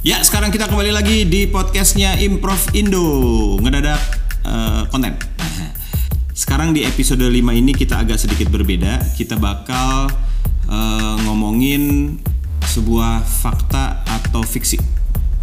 [0.00, 4.00] Ya, sekarang kita kembali lagi di podcastnya Improv Indo ngedadak
[4.48, 5.12] eh, konten.
[6.40, 8.96] Sekarang di episode 5 ini kita agak sedikit berbeda.
[9.12, 10.08] Kita bakal
[10.72, 12.16] eh, ngomongin
[12.64, 14.80] sebuah fakta atau fiksi.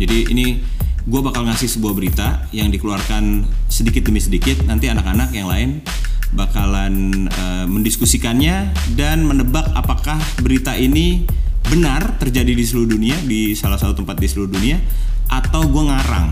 [0.02, 0.58] Jadi ini
[1.05, 4.66] gue bakal ngasih sebuah berita yang dikeluarkan sedikit demi sedikit.
[4.66, 5.86] Nanti anak-anak yang lain
[6.34, 11.30] bakalan eh, mendiskusikannya dan menebak apakah berita ini
[11.68, 14.79] benar terjadi di seluruh dunia di salah satu tempat di seluruh dunia
[15.28, 16.28] atau gue ngarang?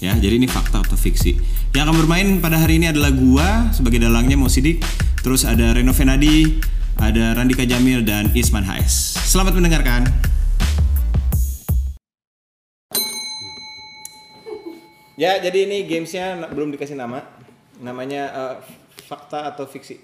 [0.00, 1.38] Ya jadi ini fakta atau fiksi.
[1.76, 4.82] Yang akan bermain pada hari ini adalah gua sebagai dalangnya Mo Sidik.
[5.22, 6.58] Terus ada Reno Venadi
[6.98, 10.10] ada Randika Jamil dan Isman HS selamat mendengarkan.
[15.14, 17.22] Ya jadi ini gamesnya belum dikasih nama.
[17.78, 18.54] Namanya eh,
[19.06, 20.02] fakta atau fiksi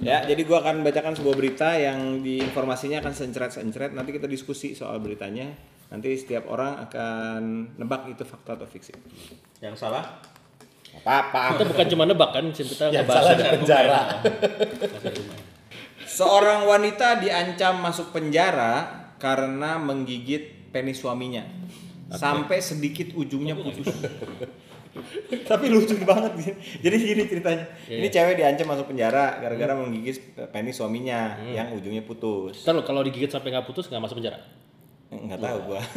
[0.00, 3.92] ya jadi gua akan bacakan sebuah berita yang di informasinya akan sencret-sencret.
[3.92, 5.52] Nanti kita diskusi soal beritanya.
[5.90, 7.40] Nanti setiap orang akan
[7.76, 8.94] nebak itu fakta atau fiksi.
[9.60, 10.06] Yang salah?
[10.90, 11.54] apa-apa.
[11.54, 14.00] Kita bukan cuma nebak kan, kita Yang salah di penjara.
[16.10, 21.46] seorang wanita diancam masuk penjara karena menggigit penis suaminya.
[22.10, 23.86] Sampai sedikit ujungnya putus
[25.48, 26.52] tapi lucu banget sih.
[26.78, 32.62] jadi gini ceritanya ini cewek diancam masuk penjara gara-gara menggigit penis suaminya yang ujungnya putus
[32.64, 34.38] lo kalau digigit sampai nggak putus nggak masuk penjara.
[35.08, 35.80] nggak tahu gua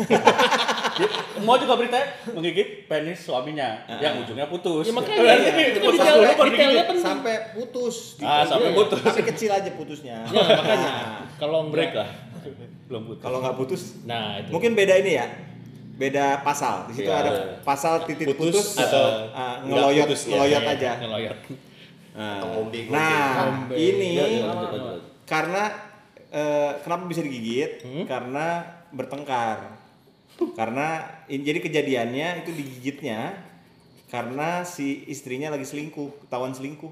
[1.41, 1.97] Mau juga berita
[2.29, 4.85] menggigit penis suaminya yang ujungnya putus.
[4.85, 7.01] Ya makanya itu, itu kan detail, detailnya penting.
[7.03, 9.01] sampai putus Ah, sampai putus.
[9.01, 10.89] tapi kecil aja putusnya Ya, makanya
[11.35, 12.09] kalau break lah.
[12.85, 13.21] Belum putus.
[13.21, 14.53] kalau nggak putus Nah itu.
[14.53, 15.25] mungkin beda ini ya
[16.03, 17.21] beda pasal di situ Iya.
[17.21, 20.29] ada pasal titik putus, Putus atau ah, nggak ngeloyot putus, ya.
[20.29, 21.37] ngeloyot Iya, aja Ngeloyot.
[22.13, 22.79] nah, Ngombe, ngombe.
[22.89, 23.73] nah Ngombe.
[23.73, 24.43] ini Ya, ya,
[25.23, 25.63] karena
[26.27, 28.03] eh, kenapa bisa digigit Hmm?
[28.03, 28.47] karena
[28.89, 29.79] bertengkar
[30.51, 30.87] karena
[31.25, 33.37] in- jadi kejadiannya itu digigitnya
[34.07, 36.91] karena si istrinya lagi selingkuh ketahuan selingkuh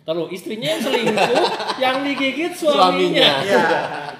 [0.00, 1.44] Lalu istrinya yang selingkuh,
[1.84, 3.44] yang digigit suaminya.
[3.44, 3.60] Suaminya.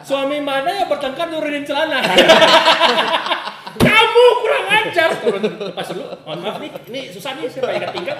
[0.00, 2.04] Suami mana yang bertengkar nurunin celana?
[3.76, 5.10] Kamu kurang ajar.
[5.16, 6.04] Turun lepas dulu.
[6.22, 8.16] Mohon maaf nih, ini susah nih saya ingat tingkat.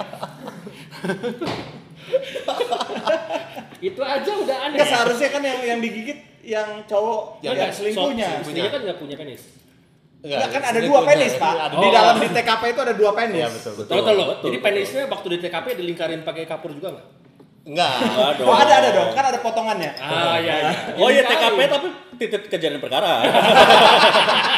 [3.80, 4.76] Itu aja udah aneh.
[4.76, 8.98] Nggak, seharusnya kan yang yang digigit yang cowok yang, Nggak, selingkuhnya so- Istrinya kan nggak
[8.98, 9.42] punya penis.
[10.20, 11.88] Enggak kan ada dua penis pak Ada di Oh.
[11.90, 13.88] dalam di TKP itu ada dua penis Iya betul betul.
[13.88, 14.04] Tahu lo.
[14.04, 14.60] betul, Jadi betul.
[14.62, 17.06] penisnya waktu di TKP dilingkarin pakai kapur juga nggak?
[17.62, 17.92] Enggak.
[18.30, 18.44] Aduh.
[18.44, 19.92] Oh ada ada dong, kan ada potongannya.
[19.96, 20.54] Ah iya.
[20.60, 20.72] iya.
[20.96, 21.24] Oh iya.
[21.24, 23.24] TKP tapi titik kejadian perkara.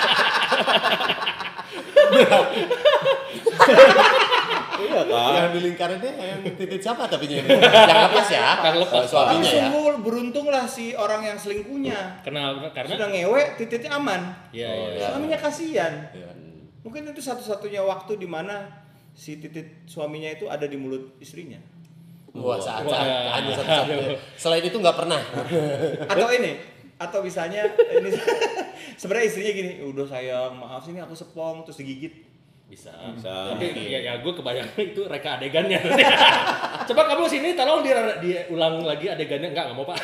[4.83, 5.33] iya kan.
[5.33, 7.41] Yang di lingkarannya yang titik siapa tapi ini?
[7.91, 8.47] Yang lepas ya?
[8.63, 9.03] Yang lepas.
[9.05, 9.53] Tapi Suaminya ya.
[9.69, 12.21] sungguh beruntung lah si orang yang selingkuhnya.
[12.25, 12.69] Kenapa?
[12.75, 14.21] Karena Sudah ngewe, titiknya aman.
[14.51, 14.89] Iya Oh, iya.
[14.93, 15.07] iya.
[15.09, 15.93] Suaminya kasihan.
[16.13, 16.31] Iya.
[16.83, 18.67] Mungkin itu satu-satunya waktu di mana
[19.15, 21.61] si titik suaminya itu ada di mulut istrinya.
[22.33, 22.97] Wah, saat, Wah.
[22.97, 24.17] saat, hanya satu-satunya.
[24.35, 25.21] Selain itu nggak pernah.
[26.09, 26.57] Atau ini,
[27.09, 28.11] atau misalnya ini
[29.01, 32.33] sebenarnya istrinya gini, udah sayang, maaf sini aku sepong terus digigit.
[32.73, 32.89] Bisa.
[33.13, 33.53] Bisa.
[33.53, 34.65] Tapi ya, ya gue kebayang
[34.97, 35.77] itu reka adegannya.
[36.89, 39.99] Coba kamu sini tolong dia diulang lagi adegannya enggak enggak mau Pak.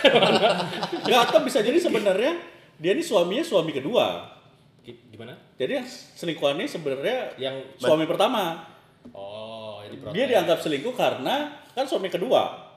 [1.09, 2.37] Nggak atau bisa jadi sebenarnya
[2.77, 4.37] dia ini suaminya suami kedua.
[4.85, 5.37] Gimana?
[5.57, 5.85] Jadi
[6.17, 8.69] selingkuhannya sebenarnya Yang suami pertama.
[9.17, 9.97] oh, jadi.
[10.13, 12.68] Dia dianggap selingkuh karena kan suami kedua.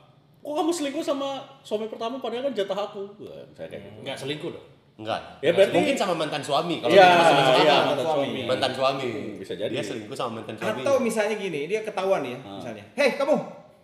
[0.41, 3.05] Kok kamu selingkuh sama suami pertama padahal kan jatah aku.
[3.53, 3.97] Saya kayak gitu.
[4.01, 4.67] enggak selingkuh dong.
[5.01, 5.21] Enggak.
[5.41, 7.85] Ya, berarti- mungkin sama mantan suami kalau masih masuk iya, akal.
[7.89, 8.41] mantan suami.
[8.45, 9.09] Mantan suami.
[9.37, 9.73] Bisa jadi.
[9.73, 10.81] Dia selingkuh sama mantan suami.
[10.81, 13.33] Atau misalnya gini, dia ketahuan ya, misalnya, hei kamu,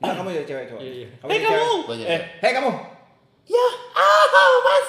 [0.01, 0.81] nah, kamu jadi cewek cowok.
[0.81, 1.07] Iya, iya.
[1.21, 1.77] Kamu jadi kamu.
[2.05, 2.71] Eh, hei kamu,
[3.47, 4.87] Ya, ah, Mas.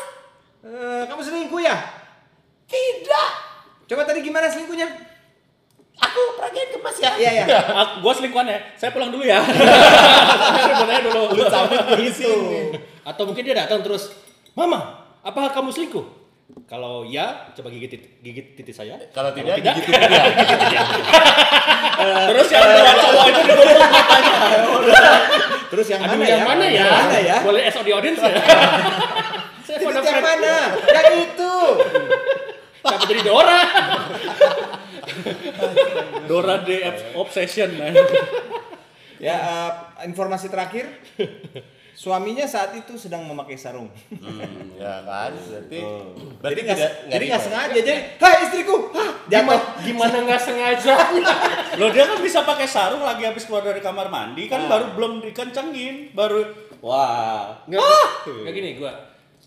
[0.66, 1.76] Eh, kamu selingkuh ya?
[2.68, 3.28] Tidak.
[3.88, 5.07] Coba tadi gimana selingkuhnya?
[5.98, 7.10] Aku perhatiin ke Mas ya.
[7.18, 7.44] Iya ya.
[7.74, 8.58] ah, gua selingkuhan ya.
[8.78, 9.42] Saya pulang dulu ya.
[10.88, 11.34] Nanya dulu.
[11.34, 12.32] Lu cabut Gitu.
[13.02, 14.14] Atau mungkin dia datang terus,
[14.54, 16.18] "Mama, apakah kamu selingkuh?"
[16.64, 18.96] Kalau ya, coba gigit gigit titik saya.
[19.12, 20.80] Kalau tidak, tidak, gitu dia.
[22.32, 24.36] Terus yang kedua cowok itu ditutup matanya.
[25.72, 26.46] Terus yang Aduh, mana yang ya?
[26.48, 26.80] mana ya?
[26.80, 27.36] Yang mana ya?
[27.44, 28.32] Boleh SO di audience ya?
[29.60, 30.56] Saya Titik pada yang mana?
[30.88, 31.54] Yang itu.
[32.80, 33.60] Kenapa jadi Dora?
[36.28, 36.82] Dora D
[37.16, 37.94] Obsession man.
[39.18, 39.70] Ya, eh,
[40.06, 40.86] informasi terakhir.
[41.98, 43.90] Suaminya saat itu sedang memakai sarung.
[44.14, 49.10] Hmm, ya kan, berarti Jadi berarti nggak tidak jadi nggak sengaja jadi, hai istriku, hah,
[49.26, 49.60] jatuh.
[49.82, 50.94] Gimana nggak sengaja?
[51.82, 55.26] Loh dia kan bisa pakai sarung lagi habis keluar dari kamar mandi kan baru belum
[55.26, 56.46] dikencengin, baru
[56.78, 57.58] wah.
[57.66, 57.82] Nggak,
[58.46, 58.94] nggak gini gua.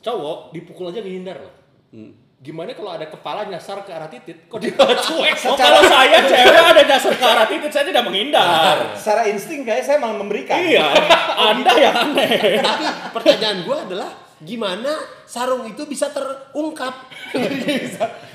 [0.03, 1.55] Cowok dipukul aja ngehindar loh.
[1.95, 2.11] Hmm.
[2.41, 4.49] Gimana kalau ada kepala nyasar ke arah titit?
[4.49, 5.35] Kok dia cuek?
[5.45, 8.97] Oh, kalau saya cewek ada dasar ke arah titik, saya tidak menghindar.
[8.97, 10.57] Secara insting kayak saya malah memberikan.
[10.57, 10.89] Iya,
[11.47, 12.57] Anda yang aneh.
[12.59, 12.83] Tapi
[13.13, 14.89] pertanyaan gua adalah gimana
[15.23, 17.13] sarung itu bisa terungkap?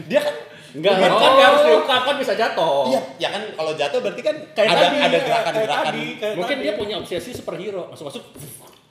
[0.06, 0.34] Dia kan
[0.76, 1.16] Enggak, kan Oh.
[1.16, 2.84] kan harus diungkapkan bisa jatuh.
[2.86, 5.92] Iya, ya kan kalau jatuh berarti kan Kayak ada tadi, ada gerakan-gerakan.
[6.20, 6.64] kayak Mungkin tadi.
[6.68, 8.22] dia punya obsesi superhero, masuk-masuk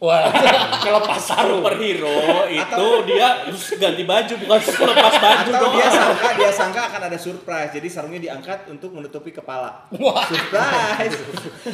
[0.05, 0.29] Wah,
[0.85, 1.65] ngelepas sarung.
[1.65, 7.01] superhero itu dia harus ganti baju bukan lepas baju Atau dia sangka dia sangka akan
[7.09, 9.89] ada surprise, jadi sarungnya diangkat untuk menutupi kepala.
[9.97, 10.21] wah.
[10.29, 11.17] Surprise.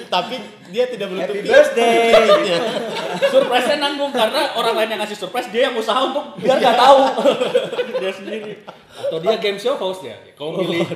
[0.08, 0.36] Tapi
[0.72, 1.44] dia tidak menutupi.
[1.44, 2.12] Happy birthday.
[3.28, 7.00] Surprise-nya nanggung karena orang lain yang ngasih surprise dia yang usaha untuk biar nggak tahu
[8.00, 8.64] dia sendiri.
[8.92, 10.16] Atau dia game show host ya.
[10.40, 10.88] Kau milih.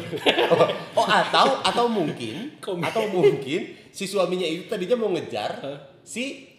[0.96, 5.60] Oh atau atau mungkin atau mungkin si suaminya itu tadinya mau ngejar
[6.06, 6.55] si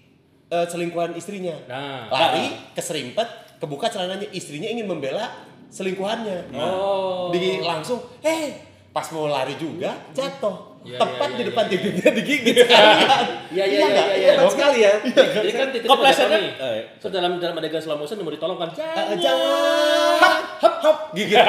[0.50, 1.56] eh, selingkuhan istrinya.
[1.66, 2.10] Nah.
[2.10, 5.26] Lari keserimpet, kebuka celananya istrinya ingin membela
[5.70, 6.54] selingkuhannya.
[6.54, 7.30] Oh.
[7.34, 8.54] Di langsung, eh
[8.94, 10.78] pas mau lari juga jatuh.
[10.86, 11.72] Iya, Tepat iya, di iya, depan iya.
[11.74, 13.26] titiknya digigit sekalian.
[13.56, 14.04] Iya iya iya iya.
[14.14, 14.30] iya.
[14.38, 14.92] Hebat sekali ya.
[15.02, 16.52] Jadi kan titik Keplesetnya, nih.
[16.62, 16.80] eh.
[17.02, 18.70] So dalam dalam adegan slow motion mau ditolong kan.
[18.70, 19.18] Eh, Jangan.
[19.18, 20.32] Jangan.
[20.62, 21.34] Hap hap gigit.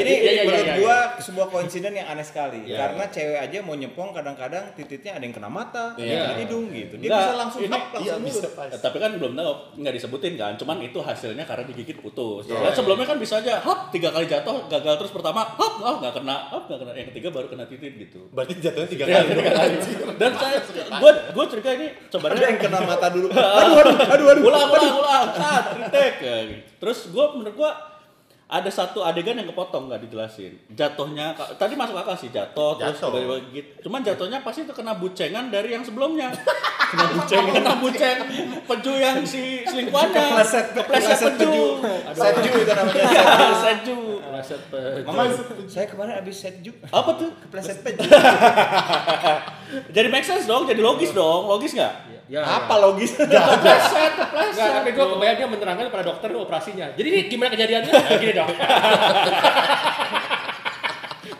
[0.00, 0.96] Iya, iya, menurut iya, gua
[1.30, 2.66] sebuah koinsiden yang aneh sekali.
[2.66, 2.76] Iya.
[2.76, 6.22] Karena cewek aja mau nyepong kadang-kadang titiknya ada yang kena mata, ada yang Iya.
[6.26, 6.94] kena hidung gitu.
[6.96, 8.46] Dia Enggak, bisa langsung ini- hap langsung Iya bisa.
[8.50, 12.58] Eh, tapi kan belum tahu nggak disebutin kan cuman itu hasilnya karena digigit putus Iya.
[12.60, 16.12] kan sebelumnya kan bisa aja hop tiga kali jatuh gagal terus pertama hop oh nggak
[16.12, 19.28] kena hop nggak kena yang ketiga baru kena titik gitu Berarti jatuhnya tiga Ya, kali.
[19.32, 19.74] tiga kali.
[20.16, 20.58] dan saya
[20.92, 23.26] gue gue curiga ini Ada sebenarnya yang kena mata dulu.
[23.60, 24.42] Aduh aduh aduh aduh.
[24.42, 26.54] ulang ulang ulang ya, gitu.
[26.78, 27.70] terus gue menurut gue
[28.50, 30.58] ada satu adegan yang kepotong nggak dijelasin.
[30.68, 33.14] Jatuhnya tadi masuk akal sih jatuh, terus Jatuh.
[33.14, 36.34] tiba-tiba gitu cuman jatuhnya pasti itu kena bucengan dari yang sebelumnya.
[36.90, 38.18] Kena bucengan kena buceng
[38.66, 40.10] peju yang si selingkuhannya.
[40.26, 41.78] Kepleset kepleset peju.
[42.10, 43.04] Setju itu namanya.
[43.14, 43.22] ya
[43.54, 45.22] seju Kepleset pe- Mama,
[45.70, 46.74] saya kemarin habis setju.
[46.82, 47.30] apa tuh?
[47.46, 48.10] Kepleset peju.
[49.90, 51.46] jadi make sense dong jadi logis dong.
[51.46, 53.18] Logis nggak Ya, Apa logis?
[53.18, 56.86] kepleset Enggak, kepleset tapi gue kebayang dia menerangkan pada dokter operasinya.
[56.94, 57.90] Jadi ini gimana kejadiannya?
[57.90, 58.46] Nah, gini dong.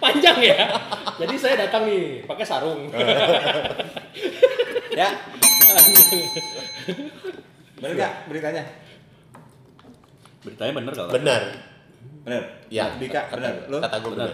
[0.02, 0.66] Panjang ya.
[1.22, 2.90] Jadi saya datang nih pakai sarung.
[4.90, 5.08] ya.
[7.78, 8.64] Bener nggak beritanya?
[10.40, 11.42] beritanya bener kalau Benar.
[12.24, 12.42] Bener.
[12.72, 13.68] Ya, Dika, bener.
[13.70, 13.78] Lu?
[13.78, 14.30] Kata gue benar.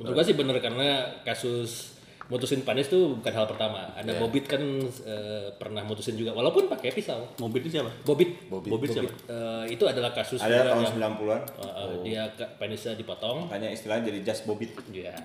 [0.00, 0.88] Menurut gue sih bener karena
[1.26, 1.97] kasus
[2.28, 3.88] mutusin panis tuh bukan hal pertama.
[3.92, 4.20] Ada Iya.
[4.20, 7.24] Bobit kan eh, pernah mutusin juga, walaupun pakai pisau.
[7.36, 8.68] mobil itu siapa Bobit, Bobit.
[8.68, 11.40] Bobit siapa eh, itu adalah kasus Ada tahun yang, 90-an.
[11.40, 13.48] eh, eh, dia ke- penisnya dipotong.
[13.48, 14.76] Makanya istilahnya jadi just bobit.
[14.94, 15.16] Ya,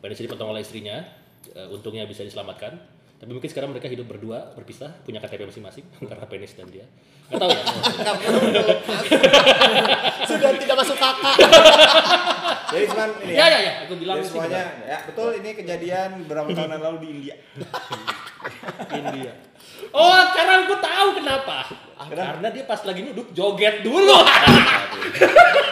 [0.00, 1.04] penisnya dipotong oleh istrinya.
[1.50, 2.80] Eh, untungnya bisa diselamatkan.
[3.16, 6.88] Tapi mungkin sekarang mereka hidup berdua, berpisah, punya KTP masing-masing karena penis dan dia.
[7.28, 7.62] Gak tahu ya.
[10.24, 11.36] Sudah tidak masuk kakak.
[12.70, 16.48] Jadi cuman ini ya, ya, ya, aku bilang Jadi semuanya ya betul ini kejadian beberapa
[16.54, 17.34] tahun lalu di India.
[19.00, 19.32] India.
[19.90, 21.66] Oh, sekarang aku tahu kenapa.
[22.00, 24.16] Karena dia pas lagi duduk joget dulu.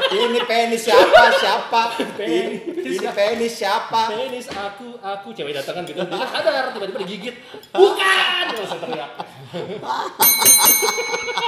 [0.08, 1.22] ini penis siapa?
[1.38, 1.82] Siapa?
[2.20, 2.40] Ini,
[2.82, 4.12] ini penis siapa?
[4.12, 6.02] penis aku, aku cewek datang kan gitu.
[6.02, 7.34] Dia sadar tiba-tiba digigit.
[7.72, 8.42] Bukan.
[8.52, 9.10] Terus saya teriak.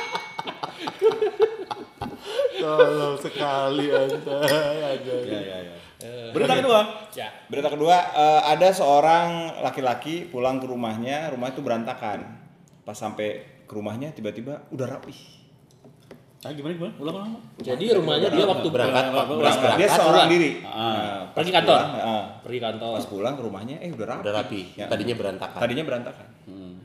[2.60, 4.36] Tolong sekali anda.
[4.44, 4.90] ya
[5.40, 5.74] ya ya
[6.30, 6.80] berita kedua
[7.10, 7.28] Ya.
[7.46, 9.28] Berita kedua eh, ada seorang
[9.60, 12.22] laki-laki pulang ke rumahnya, rumah itu berantakan.
[12.80, 13.28] Pas sampai
[13.64, 15.12] ke rumahnya tiba-tiba udah rapi.
[16.40, 19.24] ah gimana gimana ulang ulang Jadi rumahnya dia waktu Berangkat, Pak.
[19.28, 19.44] Berangkat.
[19.44, 19.90] Pas Dia berangkat.
[19.92, 20.30] seorang pulang.
[20.32, 20.50] diri.
[20.64, 20.72] Ah.
[20.72, 21.76] Nah, pas Pergi kantor.
[21.76, 22.92] pulang, ah, pergi kantor.
[22.96, 24.20] pas pulang ke rumahnya eh udah rapi.
[24.24, 24.60] Udah rapi.
[24.72, 24.86] Ya.
[24.88, 25.58] Tadinya berantakan.
[25.60, 26.26] Tadinya berantakan.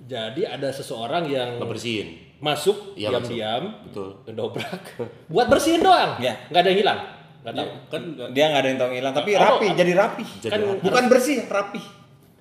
[0.06, 2.25] Jadi ada seseorang yang Ngebersihin.
[2.46, 4.10] Masuk Iya, diam-diam, Betul.
[4.24, 4.82] ngedobrak,
[5.34, 6.16] buat bersihin doang.
[6.20, 6.38] Ya.
[6.48, 7.00] Nggak ada yang hilang.
[7.42, 7.70] Nggak tahu.
[7.88, 9.74] kan Dia nggak ada yang tahu hilang, tapi Oh, rapi, oh.
[9.74, 10.26] jadi rapi.
[10.40, 10.82] Jadi Kan rapi.
[10.82, 11.82] Bukan bersih, rapi.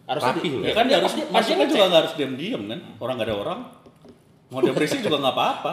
[0.04, 0.61] harusnya Rapi di- loh.
[0.61, 3.25] ya kan dia harus Harusnya- masuknya harusnya juga nggak harus diam diam kan orang nggak
[3.25, 3.58] ada orang
[4.46, 5.73] mau dia berisik juga nggak apa apa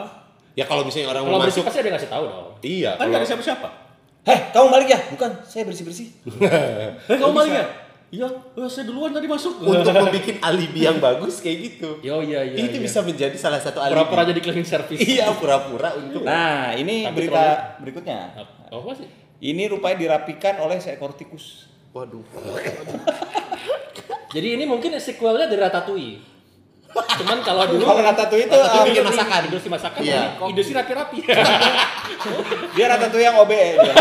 [0.51, 1.67] Ya kalau misalnya orang Kalau mau bersih masuk.
[1.67, 2.47] pasti ada yang ngasih tahu dong.
[2.61, 2.89] Iya.
[2.89, 3.67] kan kalau- nggak ada siapa siapa
[4.21, 4.99] Heh, kamu balik ya?
[5.09, 6.07] Bukan, saya bersih-bersih.
[7.19, 7.65] kamu balik ya
[8.11, 10.11] iya eh, saya duluan tadi masuk Untuk membuat
[10.43, 11.89] alibi yang bagus kayak gitu.
[12.03, 12.59] Yo iya iya.
[12.59, 12.83] itu iya.
[12.83, 13.95] bisa menjadi salah satu alibi.
[13.95, 14.99] pura-pura jadi cleaning service.
[14.99, 16.27] Iya, pura-pura untuk.
[16.27, 17.43] Nah, ini Tapi berita
[17.79, 18.19] berikutnya.
[18.69, 19.07] Oh, apa sih?
[19.41, 21.71] Ini rupanya dirapikan oleh seekor tikus.
[21.95, 22.23] Waduh.
[24.31, 26.30] Jadi ini mungkin sequelnya dari Ratatouille.
[26.91, 29.41] Cuman kalau dulu Kalau Ratatouille itu Ratatouille um, bikin masakan.
[29.47, 30.21] industri masakan, Iya.
[30.43, 31.17] industri rapi-rapi.
[32.75, 33.67] dia Ratatouille yang OBE.
[33.75, 33.93] dia.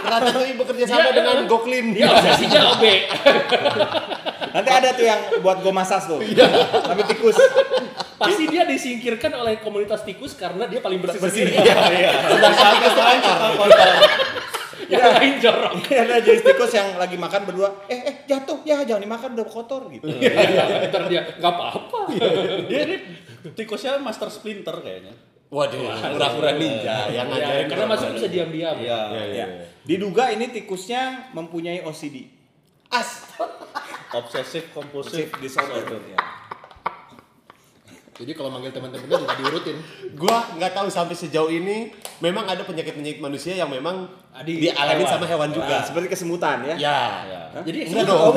[0.00, 1.46] Ratatouille bekerja sama Iya, dengan iya.
[1.46, 1.86] Goklin.
[1.90, 2.84] Dia obsesinya OB.
[4.50, 6.18] Nanti ada tuh yang buat gue masas tuh.
[6.20, 7.36] Tapi tikus.
[8.14, 11.18] Pasti dia disingkirkan oleh komunitas tikus karena dia paling bersih.
[11.18, 11.42] Bersih.
[11.50, 12.10] Iya.
[12.28, 13.20] Sedangkan yang lain
[14.90, 15.72] Yang lain jorok.
[15.86, 17.68] ada jenis tikus yang lagi makan berdua.
[17.86, 20.06] Eh eh jatuh ya jangan dimakan udah kotor gitu.
[20.10, 22.00] Iya, Ntar dia nggak apa-apa.
[22.66, 22.96] Dia ini
[23.54, 25.14] tikusnya master splinter kayaknya.
[25.50, 25.82] Waduh,
[26.14, 27.66] pura-pura ninja yang Ya, ngajarin.
[27.66, 28.76] karena masuk bisa diam-diam.
[28.78, 29.00] Iya.
[29.10, 29.34] Iya, iya.
[29.34, 29.46] Ya.
[29.82, 32.30] Diduga ini tikusnya mempunyai OCD.
[32.90, 33.26] As.
[34.14, 35.98] Obsesif kompulsif Compulsive disorder.
[36.06, 36.18] Ya.
[38.20, 39.76] Jadi kalau manggil teman-temannya juga diurutin.
[40.20, 41.88] Gua nggak tahu sampai sejauh ini
[42.20, 44.04] memang ada penyakit-penyakit manusia yang memang
[44.40, 45.08] Di dialami hewan.
[45.10, 45.72] sama hewan juga.
[45.72, 46.74] Nah, seperti kesemutan ya.
[46.76, 47.00] Ya.
[47.24, 47.40] Ya.
[47.62, 48.36] Jadi Enggak semut-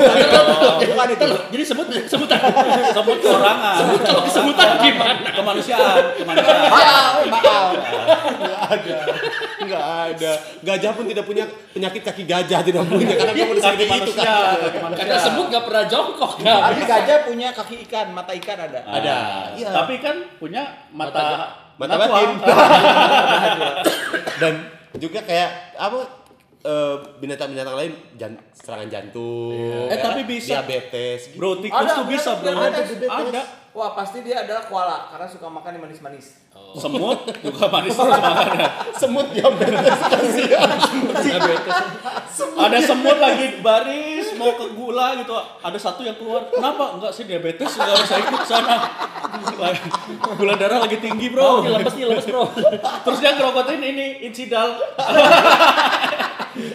[0.82, 1.26] Bukan itu.
[1.52, 2.38] Jadi sebut sebutan.
[2.96, 3.76] Sebut keorangan.
[3.78, 5.28] Sebut kalau kesemutan gimana?
[5.30, 6.70] Kemanusiaan, kemanusiaan.
[6.72, 7.68] Maaf, maaf.
[8.34, 8.96] Nggak ada.
[9.66, 10.32] Nggak ada.
[10.60, 14.24] Gajah pun tidak punya penyakit kaki gajah tidak punya karena kamu Kaki seperti itu kan.
[14.94, 16.30] Karena semut nggak pernah jongkok.
[16.38, 18.78] Tapi gajah punya kaki ikan, mata ikan ada.
[18.82, 19.16] Ada.
[19.54, 19.68] Iya.
[19.72, 22.38] Tapi kan punya mata Mata natural.
[22.38, 22.38] batin.
[24.40, 24.52] Dan
[24.94, 25.98] juga kayak apa
[26.62, 30.62] eh, binatang-binatang lain jan- serangan jantung, Eh, tapi bisa.
[30.62, 31.36] diabetes gitu.
[31.36, 32.54] Bro, tikus tuh bisa, Bro.
[32.54, 33.42] Ada, Ada.
[33.74, 36.46] Wah, pasti dia adalah koala karena suka makan yang manis-manis.
[36.78, 38.68] Semut juga manis terus makannya.
[38.94, 40.70] Semut diabetes kasihan.
[41.18, 41.76] Diabetes.
[42.54, 45.34] Ada semut lagi baris mau ke gula gitu.
[45.58, 46.46] Ada satu yang keluar.
[46.46, 46.94] Kenapa?
[46.94, 48.76] Enggak sih diabetes enggak bisa ikut sana.
[50.38, 51.66] Gula darah lagi tinggi, Oh, Bro.
[51.66, 52.46] ini lemes nih, lemes bro.
[53.02, 54.70] Terus dia ngerokotin ini insidal.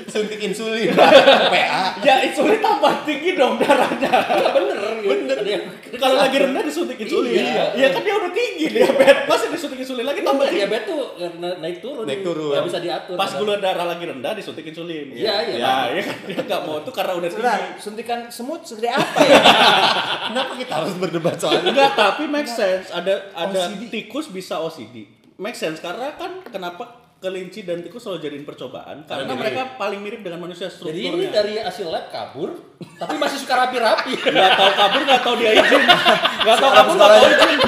[0.09, 0.89] Suntik insulin.
[1.53, 1.81] PA.
[2.01, 4.11] Ya insulin tambah tinggi dong darahnya.
[4.51, 5.37] Bener, bener.
[5.37, 5.63] Ada yang
[6.01, 7.33] Kalau lagi rendah disuntik insulin.
[7.33, 7.63] Iya.
[7.73, 9.25] Iya kan dia udah tinggi diabetes.
[9.25, 10.59] Masih disuntik insulin lagi tambah tinggi.
[10.61, 11.01] diabetes tuh
[11.37, 12.05] na- naik turun.
[12.05, 12.53] Naik turun.
[12.53, 13.15] Nggak bisa diatur.
[13.15, 15.07] Pas gula darah lagi rendah disuntik insulin.
[15.13, 15.57] Iya, iya.
[15.57, 17.67] Ya, ya kan dia enggak mau itu karena udah tinggi.
[17.79, 19.39] suntikan semut segede apa ya?
[20.29, 21.73] Kenapa kita harus berdebat soal ini?
[21.73, 22.89] Enggak, tapi make sense.
[22.89, 25.05] Ada ada tikus bisa OCD.
[25.39, 29.99] Make sense karena kan kenapa kelinci dan tikus selalu jadiin percobaan karena Karena mereka paling
[29.99, 31.31] mirip dengan manusia Jadi ini strukturnya.
[31.35, 32.49] dari hasil lab kabur,
[32.95, 34.13] tapi masih suka rapi-rapi.
[34.35, 35.83] Nggak tahu kabur, nggak tahu dia izin.
[36.47, 37.59] Nggak tahu kabur, nggak tahu izin.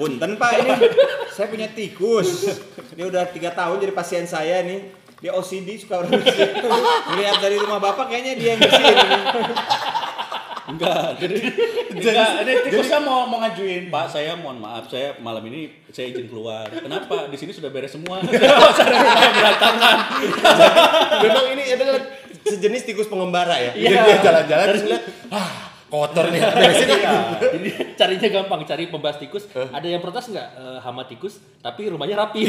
[0.00, 0.70] Punten pak ini,
[1.28, 2.56] saya punya tikus.
[2.96, 4.96] Dia udah tiga tahun jadi pasien saya nih.
[5.20, 6.48] Dia OCD suka bersih.
[7.12, 9.20] Lihat dari rumah bapak kayaknya dia yang bersihin ini.
[10.70, 11.36] Enggak, jadi
[11.90, 16.30] enggak, ini tikusnya mau mau ngajuin, Pak, saya mohon maaf, saya malam ini saya izin
[16.30, 16.70] keluar.
[16.70, 17.26] Kenapa?
[17.26, 18.22] Di sini sudah beres semua.
[18.78, 19.96] Saya berantakan.
[21.26, 21.98] Memang ini adalah
[22.46, 23.72] sejenis tikus pengembara ya.
[23.74, 23.90] Iya.
[23.90, 25.02] Jadi dia jalan-jalan terus lihat,
[25.34, 25.50] ah
[25.90, 26.40] kotor nih.
[26.40, 27.14] Beresin Iya.
[27.42, 29.50] Jadi carinya gampang, cari pembahas tikus.
[29.50, 32.46] Ada yang protes nggak eh, hama tikus, tapi rumahnya rapi.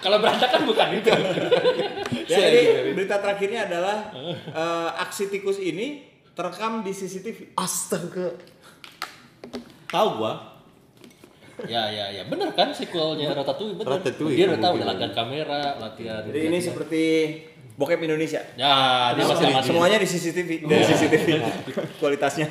[0.00, 1.10] Kalau berantakan bukan itu.
[2.30, 4.06] Ya, jadi berita terakhirnya adalah
[4.62, 7.58] eh, aksi tikus ini terekam di CCTV.
[7.58, 8.38] Astaga.
[9.90, 10.34] Tahu gua.
[11.68, 14.00] ya ya ya benar kan sequelnya Ratatouille benar.
[14.00, 16.22] Ratatouille, Dia udah tahu udah latihan kamera, latihan.
[16.24, 17.02] Jadi ini seperti
[17.74, 18.40] bokep Indonesia.
[18.54, 19.68] Ya, dia masih masih.
[19.74, 21.26] Semuanya di CCTV, dari CCTV
[21.98, 22.46] kualitasnya.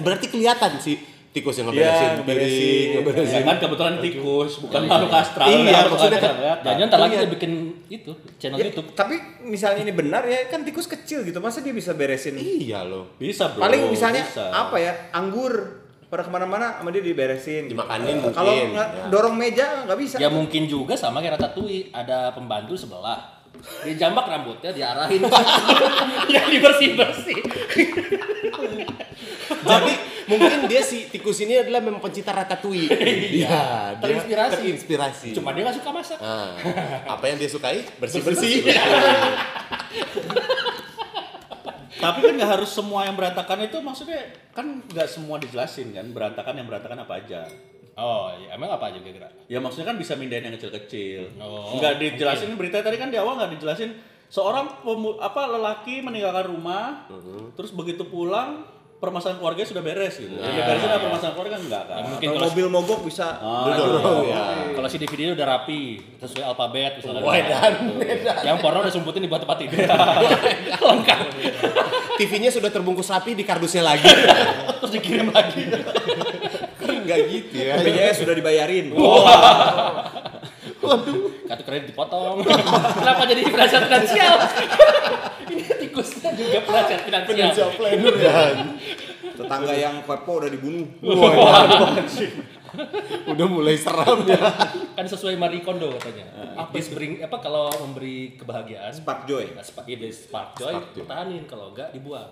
[0.00, 2.48] Berarti kelihatan sih tikus yang Iya, ngeberesin, ngeberesin.
[2.50, 3.34] piring, ngeberesin.
[3.34, 5.46] Ya kan kebetulan tikus, bukan makhluk astral.
[5.46, 7.52] Iya, ya, maksudnya kan- Jangan ntar lagi dia bikin
[7.86, 8.88] itu channel Ya, YouTube.
[8.92, 12.34] tapi misalnya ini benar ya kan tikus kecil gitu, masa dia bisa beresin?
[12.34, 13.12] Iya loh.
[13.14, 13.60] bisa bro.
[13.60, 14.48] Paling misalnya bisa.
[14.48, 15.52] apa ya anggur
[16.04, 17.68] pada ke mana-mana sama dia diberesin.
[17.68, 18.32] Dimakanin mungkin.
[18.32, 19.06] Kalau Ya.
[19.06, 20.16] dorong meja nggak bisa.
[20.16, 23.36] Ya mungkin juga sama kayak Ratatouille, ada pembantu sebelah.
[23.84, 25.20] Dia jambak rambutnya, diarahin.
[26.26, 27.36] ya dibersih-bersih.
[29.58, 29.92] Jadi
[30.28, 32.86] mungkin dia si tikus ini adalah memang pencinta ratatouille.
[33.38, 34.54] Iya, dia Terinspirasi.
[34.60, 35.28] Terinspirasi.
[35.32, 36.18] Cuma dia gak suka masak.
[36.20, 36.52] Ah,
[37.08, 37.82] apa yang dia sukai?
[37.96, 38.62] Bersih-bersih.
[41.98, 44.22] Tapi kan nggak harus semua yang berantakan itu maksudnya
[44.54, 47.42] kan nggak semua dijelasin kan berantakan yang berantakan apa aja.
[47.98, 49.26] Oh, ya, emang apa aja kira-kira?
[49.50, 51.34] Ya maksudnya kan bisa mindahin yang kecil-kecil.
[51.42, 53.98] Oh, nggak dijelasin berita tadi kan di awal nggak dijelasin
[54.30, 57.10] seorang pemu- apa lelaki meninggalkan rumah,
[57.58, 58.62] terus begitu pulang
[58.98, 60.34] permasalahan keluarga sudah beres gitu.
[60.34, 62.02] Ya, beresin lah permasalahan keluarga kan enggak kan.
[62.10, 63.38] Mungkin Kalau mobil mogok bisa.
[63.38, 64.26] Ah, Duduk.
[64.26, 64.34] iya.
[64.34, 64.42] Ya.
[64.74, 65.82] kalau si DVD udah rapi,
[66.18, 67.22] sesuai alfabet misalnya.
[67.22, 67.72] Wah, dan,
[68.42, 69.78] Yang porno udah sumputin di bawah tempat tidur.
[70.90, 71.18] Lengkap.
[72.18, 74.10] TV-nya sudah terbungkus rapi di kardusnya lagi.
[74.82, 75.62] Terus dikirim lagi.
[76.82, 77.78] Enggak gitu ya.
[77.78, 78.90] BPJS sudah dibayarin.
[81.48, 82.42] Kartu kredit dipotong.
[83.00, 84.34] Kenapa jadi penasihat finansial?
[86.18, 87.30] Juga penasihat finansial.
[87.34, 88.56] Financial planner dan
[89.38, 90.86] Tetangga yang kepo udah dibunuh.
[93.28, 94.38] udah mulai seram ya.
[94.98, 96.26] Kan sesuai Marie Kondo katanya.
[96.58, 98.90] apa bring apa kalau memberi kebahagiaan?
[98.90, 99.54] Spark joy.
[99.54, 102.28] Nah, spark, iya, spark joy, pertahanin kalau enggak dibuang.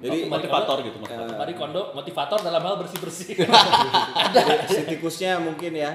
[0.00, 1.28] Jadi Marie motivator Kondo- gitu, motivator.
[1.28, 3.36] eh, Marie Kondo motivator dalam hal bersih-bersih.
[4.72, 5.92] si tikusnya mungkin ya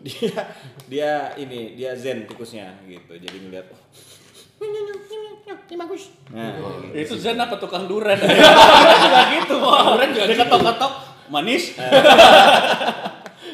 [0.00, 0.40] dia
[0.88, 3.80] dia ini dia zen tikusnya gitu jadi ngeliat oh,
[4.58, 6.52] ini bagus nah
[6.92, 8.16] Itu Zen apa tukang duren?
[9.02, 9.92] Juga gitu, Wah.
[9.92, 10.92] Duren juga diketok-ketok
[11.28, 11.74] manis.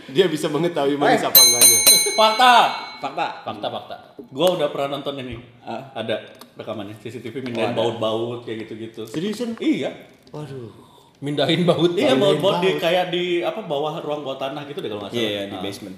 [0.08, 1.78] Dia bisa mengetahui manis apa enggaknya.
[2.12, 2.52] Fakta.
[2.98, 3.96] fakta Fakta-fakta.
[4.28, 5.40] Gua udah pernah nonton ini.
[5.60, 5.90] Ah.
[5.92, 6.22] Ada
[6.54, 9.02] rekamannya CCTV mindahin baut-baut kayak gitu-gitu.
[9.04, 9.56] Seriusan?
[9.58, 9.90] Iya.
[10.30, 10.70] Waduh.
[11.18, 11.92] Mindahin baut.
[11.92, 12.38] Iya, Baut.
[12.38, 15.32] baut-baut di kayak di apa bawah ruang bawah tanah gitu deh kalau nggak iya salah.
[15.32, 15.60] iya, di Ah.
[15.60, 15.96] basement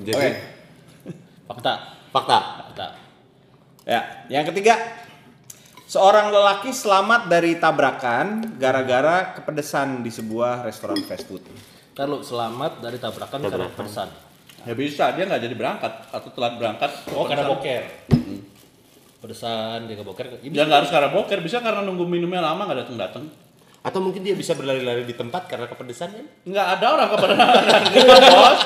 [0.00, 0.28] Jadi.
[1.48, 1.72] Fakta.
[2.10, 2.38] fakta.
[2.64, 2.86] Fakta.
[3.84, 4.00] Ya
[4.32, 4.80] yang ketiga
[5.84, 11.44] seorang lelaki selamat dari tabrakan gara-gara kepedesan di sebuah restoran fast food
[12.02, 14.10] lu selamat dari tabrakan karena pesan.
[14.66, 16.90] Ya bisa, dia nggak jadi berangkat atau telat berangkat.
[17.14, 17.82] Oh, karena boker.
[19.22, 20.42] Pedesan, dia boker.
[20.42, 23.24] Ini Dia nggak harus karena boker, bisa karena nunggu minumnya lama nggak datang datang.
[23.84, 26.24] Atau mungkin dia bisa berlari-lari di tempat karena kepedesan kan?
[26.48, 27.36] Nggak ada orang tempat,
[28.32, 28.60] bos.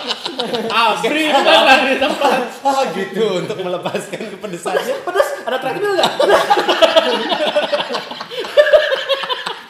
[0.70, 2.40] Asri bukan lari di tempat.
[2.62, 4.94] Ah gitu untuk melepaskan kepedesannya.
[5.02, 6.12] pedas, ada treadmill nggak?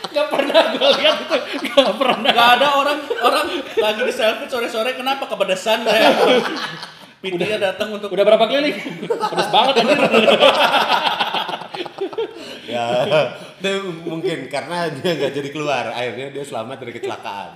[0.09, 1.37] Gak pernah gue lihat itu,
[1.79, 2.31] gak pernah.
[2.35, 3.47] Nggak ada orang orang
[3.79, 6.11] lagi di selfie sore sore kenapa kepedesan saya.
[7.23, 8.79] PT-nya datang untuk Udah berapa keliling?
[9.07, 9.99] Pedas banget anjir.
[12.67, 12.87] ya,
[13.59, 13.73] itu
[14.07, 15.91] mungkin karena dia nggak jadi keluar.
[15.91, 17.53] Akhirnya dia selamat dari kecelakaan.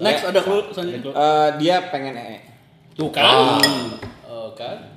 [0.00, 1.12] next ada clue selanjutnya.
[1.12, 2.40] Eh, dia pengen ee
[2.96, 3.60] Tuh kan.
[4.24, 4.96] Oh, kan.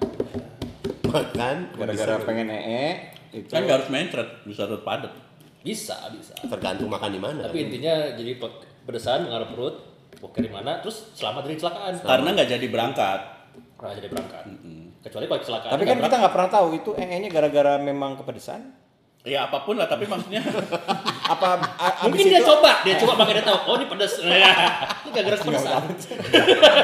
[1.07, 5.13] Makan gara-gara pengen ee itu Kan nggak harus mencret, bisa tetap padat.
[5.61, 6.31] Bisa, bisa.
[6.47, 7.43] tergantung makan di mana.
[7.51, 9.75] Tapi intinya jadi pe- pedesan mengarah perut,
[10.23, 11.91] boker di mana, terus selamat dari kecelakaan.
[11.99, 13.19] Karena nggak jadi berangkat.
[13.75, 14.43] pernah jadi berangkat.
[15.03, 15.71] Kecuali kalau kecelakaan.
[15.75, 18.86] tapi kan kita nggak pernah tahu itu ee nya gara-gara memang kepedesan
[19.23, 20.39] Ya apa pun lah, tapi maksudnya
[21.33, 24.13] apa a- Mungkin dia itu- coba, dia coba makanya dia tahu, oh ini pedas.
[24.23, 25.83] Ini gara-gara pedesan.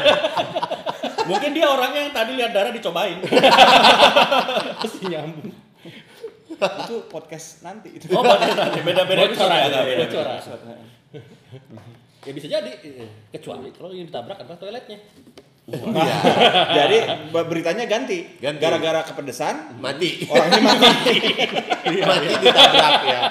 [1.30, 3.20] mungkin dia orangnya yang tadi lihat darah dicobain.
[4.78, 5.52] Pasti nyambung.
[6.64, 10.04] itu podcast nanti itu Oh, pada nanti beda-beda episode Bocoran, ya, beda.
[10.06, 10.40] bocoran.
[12.22, 12.72] Ya bisa jadi,
[13.30, 14.96] kecuali kalau yang ditabrak adalah toiletnya.
[15.64, 16.16] Iya.
[16.84, 16.98] jadi
[17.32, 18.60] be- beritanya ganti Ganti.
[18.60, 20.28] gara-gara kepedesan Mati.
[20.28, 21.16] orangnya mati
[22.10, 23.22] Mati ditabrak ya.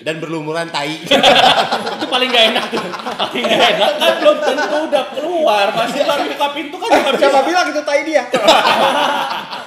[0.00, 0.96] Dan berlumuran tai.
[1.98, 2.80] Itu paling gak enak tuh.
[2.80, 3.90] Paling gak enak.
[3.98, 7.20] Kan belum tentu udah keluar, masih baru buka pintu kan juga bisa.
[7.20, 8.22] siapa bilang itu tai dia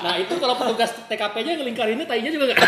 [0.02, 2.66] Nah itu kalau petugas TKP-nya ngelingkarinnya tainya juga gak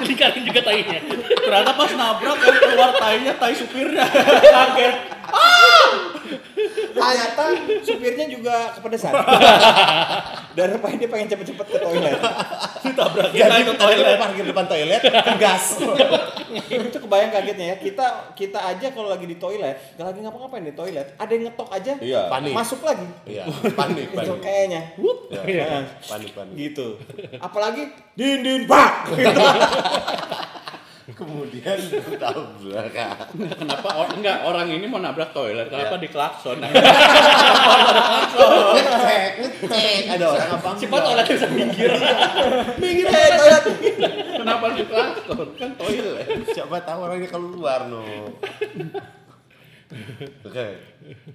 [0.00, 0.98] Dilingkarin juga tainya.
[1.36, 4.06] Ternyata pas nabrak keluar tainya tai supirnya.
[4.40, 4.94] Kaget.
[6.90, 7.44] Ternyata
[7.80, 9.12] supirnya juga kepedesan
[10.56, 12.18] dan rupanya dia pengen cepet-cepet ke toilet
[12.84, 14.16] Ditabrak Jadi kita itu toilet.
[14.16, 15.02] parkir depan toilet,
[15.36, 15.80] gas.
[16.86, 20.72] itu kebayang kagetnya ya kita kita aja kalau lagi di toilet gak lagi ngapa-ngapain di
[20.72, 22.22] toilet ada yang ngetok aja Iya.
[22.28, 22.52] Panik.
[22.52, 23.44] masuk lagi Iya,
[23.78, 24.38] panik, itu panik.
[24.40, 24.80] kayaknya
[25.44, 26.54] Ya, panik, panik.
[26.54, 27.00] gitu
[27.38, 27.82] apalagi
[28.12, 29.10] din din pak
[31.14, 32.90] Kemudian ditabrak.
[33.34, 35.70] Kenapa or- enggak orang ini mau nabrak toilet?
[35.70, 36.58] Kenapa di klakson?
[38.74, 39.98] Ngecek, ngecek.
[40.10, 40.68] Ada orang apa?
[40.74, 41.90] Siapa toiletnya bisa minggir.
[42.82, 43.64] minggir eh toilet
[44.34, 45.46] Kenapa di klakson?
[45.54, 46.26] Kan toilet.
[46.50, 48.02] Siapa tahu orangnya keluar no.
[50.42, 50.66] Oke.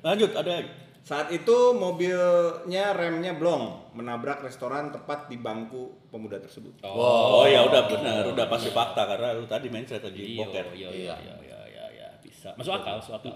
[0.03, 0.88] Lanjut ada lagi.
[0.99, 7.88] Saat itu mobilnya remnya blong menabrak restoran tepat di bangku pemuda tersebut Oh, ya udah
[7.88, 10.65] benar, udah pasti fakta karena lu tadi main cerita di Iya, boker.
[10.71, 11.35] iya, iya, iya,
[11.65, 12.53] iya, iya, bisa.
[12.53, 13.31] Masuk akal, masuk akal.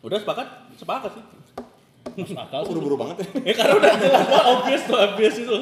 [0.00, 0.46] Udah sepakat?
[0.76, 1.24] Sepakat sih.
[2.14, 2.60] Masuk akal.
[2.62, 5.58] buru-buru banget Ya karena udah jelas obvious tuh, obvious itu.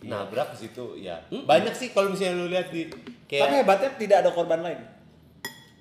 [0.00, 1.20] Nabrak ke situ ya.
[1.28, 4.80] Banyak sih kalau misalnya lu lihat di tapi kayak hebatnya tidak ada korban lain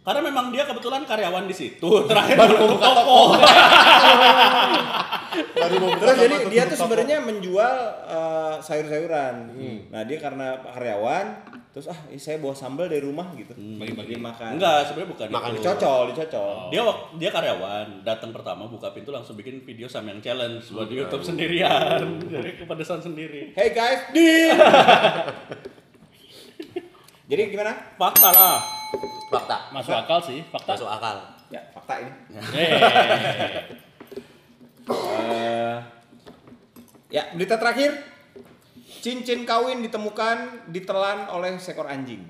[0.10, 1.86] Karena memang dia kebetulan karyawan di situ.
[2.10, 3.19] Terakhir baru mau buka toko.
[5.62, 7.76] baru mau Terus jadi dia tuh sebenarnya menjual
[8.10, 9.36] eh, sayur-sayuran.
[9.93, 11.26] Nah dia karena karyawan,
[11.69, 14.58] terus ah ini saya bawa sambal dari rumah gitu, bagi-bagi makan.
[14.58, 15.62] Enggak, sebenarnya bukan Makan itu.
[15.62, 16.58] Dicocol, dicocol.
[16.74, 21.06] Dia wak- dia karyawan, datang pertama buka pintu langsung bikin video Samyang challenge buat di
[21.06, 22.02] YouTube sendirian.
[22.34, 23.54] Jadi kepedesan sendiri.
[23.54, 24.50] Hey guys, di.
[27.30, 27.78] jadi gimana?
[27.93, 28.78] Fakta lah.
[29.30, 29.58] Fakta.
[29.69, 30.75] Masuk akal sih, fakta.
[30.75, 31.17] Masuk akal.
[31.49, 32.12] Ya fakta ini.
[32.56, 32.69] Eh,
[34.89, 35.78] Eh,
[37.13, 37.93] ya berita terakhir,
[39.06, 42.25] cincin kawin ditemukan ditelan oleh seekor anjing.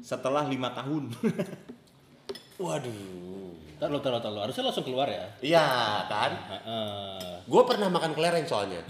[0.00, 1.12] Setelah lima tahun.
[2.60, 3.56] Waduh.
[3.80, 4.36] Tahu tahu tahu.
[4.36, 5.24] Harusnya langsung keluar ya.
[5.40, 5.64] Iya
[6.12, 6.36] kan?
[6.36, 7.40] Heeh.
[7.48, 8.84] Gue pernah makan kelereng soalnya.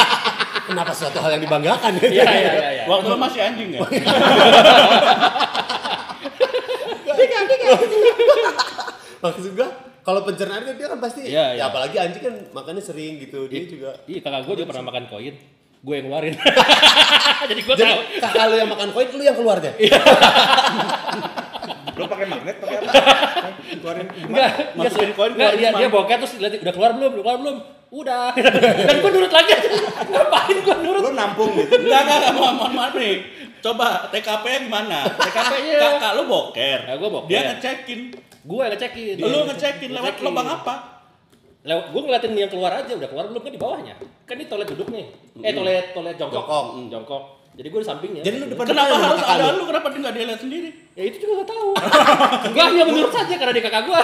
[0.68, 2.00] Kenapa suatu hal yang dibanggakan?
[2.00, 2.84] Iya iya iya iya.
[2.88, 3.80] Waktu lu masih anjing ya?
[9.22, 9.68] Maksud gue
[10.12, 11.64] kalau pencernaan kan dia kan pasti Iya, iya.
[11.64, 15.04] ya apalagi anjing kan makannya sering gitu dia juga Iya kakak gue juga pernah makan
[15.08, 15.34] koin.
[15.82, 16.34] Gue yang ngeluarin.
[17.50, 17.98] Jadi gue tahu.
[18.20, 19.72] kakak lu yang makan koin lu yang keluarnya
[21.96, 22.92] Lo pakai magnet pakai apa?
[23.72, 27.10] Keluarin Enggak, Masukin koin, Enggak, keluarin dia dia bokeh terus lihat udah keluar belum?
[27.10, 27.56] Udah keluar belum?
[27.92, 28.28] Udah.
[28.88, 29.52] Dan gue nurut lagi.
[30.12, 31.02] Ngapain gue nurut?
[31.04, 31.72] Lo nampung gitu.
[31.76, 33.16] Enggak, enggak, enggak, mohon, mohon maaf nih.
[33.62, 34.98] Coba TKP-nya gimana?
[35.06, 35.78] TKP-nya.
[35.78, 36.78] Kakak lu boker.
[36.82, 37.28] Ya, gua boker.
[37.30, 38.00] Dia ngecekin.
[38.42, 39.14] Gue yang ngecekin.
[39.22, 40.74] Lu ngecekin lewat lubang apa?
[41.62, 43.94] Lewat gue ngeliatin yang keluar aja, udah keluar belum kan di bawahnya.
[44.26, 45.06] Kan ini toilet duduk nih.
[45.46, 46.42] Eh toilet toilet jongkok.
[46.42, 46.64] Jongkok.
[46.74, 47.22] Hmm, jongkok.
[47.52, 48.22] Jadi gue di sampingnya.
[48.24, 49.60] jadi lu depan Kenapa harus ada lu?
[49.60, 49.64] lu?
[49.68, 50.70] Kenapa dia nggak dia lihat sendiri?
[50.96, 51.70] Ya itu juga gak tahu.
[52.48, 54.00] gue hanya menurut saja karena dia kakak gue.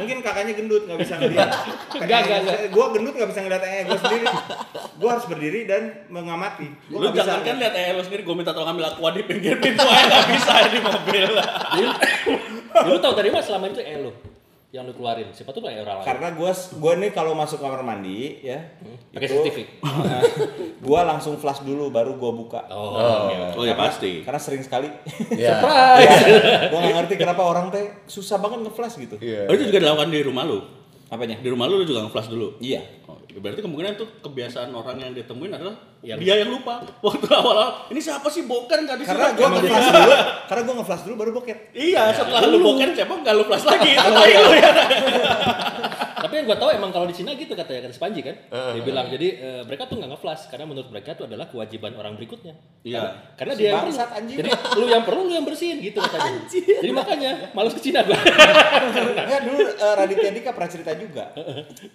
[0.00, 1.48] Mungkin kakaknya gendut nggak bisa ngeliat.
[2.00, 2.58] Enggak, enggak, enggak.
[2.72, 4.24] Gue gendut nggak bisa ngeliat eh gue sendiri.
[4.72, 6.68] Gue harus berdiri dan mengamati.
[6.88, 9.60] Gue Lu jangan kan lihat eh lu sendiri gue minta tolong ambil aqua di pinggir
[9.60, 11.28] pintu aja nggak bisa di mobil.
[12.72, 14.12] Jadi, lu tahu dari mana selama itu eh lu
[14.72, 15.28] yang lu keluarin.
[15.36, 16.06] Siapa tuh kayak orang lain.
[16.08, 18.56] Karena gue gue nih kalau masuk kamar mandi ya,
[19.12, 19.58] Pakai itu, CCTV.
[20.88, 22.64] gue langsung flash dulu baru gue buka.
[22.72, 23.28] Oh.
[23.52, 24.24] Oh ya pasti.
[24.24, 24.88] Karena sering sekali.
[25.36, 26.24] ya Surprise.
[26.72, 29.20] gue nggak ngerti kenapa orang teh susah banget nge-flash gitu.
[29.20, 29.44] Iya.
[29.44, 30.64] Oh, itu juga dilakukan di rumah lu.
[31.12, 31.36] Apanya?
[31.44, 32.56] Di rumah lu lu juga nge-flash dulu.
[32.56, 32.80] Iya.
[33.04, 36.82] Oh, berarti kemungkinan itu kebiasaan orang yang ditemuin adalah Yang- dia yang lupa.
[37.06, 39.16] Waktu awal-awal, ini siapa sih boker nggak disuruh?
[39.16, 40.12] Karena gue nge-flash dulu,
[40.50, 41.58] karena gue nge-flash dulu baru boket.
[41.72, 43.90] Iya, setelah lu boker siapa nggak lu flash lagi.
[43.96, 44.40] Itu tai iya.
[44.42, 44.70] lu ya.
[46.22, 48.36] Tapi yang gue tahu emang kalau di Cina gitu katanya kata Spanji kan.
[48.46, 52.14] Dia bilang jadi eh, mereka tuh nggak nge-flash karena menurut mereka itu adalah kewajiban orang
[52.14, 52.54] berikutnya.
[52.86, 53.34] Iya.
[53.34, 54.14] Karena, karena Si dia yang perlu.
[54.14, 54.36] anjing.
[54.38, 56.40] Jadi lu yang perlu lu yang bersihin gitu katanya.
[56.46, 58.14] Jadi makanya malas ke Cina gue.
[59.26, 61.34] Ya dulu eh, Raditya Dika pernah cerita juga